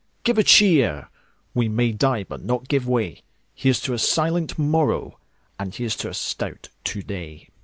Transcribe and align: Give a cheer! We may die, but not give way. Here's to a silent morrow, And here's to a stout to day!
Give 0.23 0.39
a 0.39 0.43
cheer! 0.43 1.09
We 1.53 1.69
may 1.69 1.91
die, 1.91 2.23
but 2.23 2.43
not 2.43 2.67
give 2.67 2.87
way. 2.87 3.21
Here's 3.53 3.79
to 3.81 3.93
a 3.93 3.99
silent 3.99 4.57
morrow, 4.57 5.19
And 5.59 5.75
here's 5.75 5.95
to 5.97 6.09
a 6.09 6.15
stout 6.15 6.69
to 6.85 7.03
day! 7.03 7.49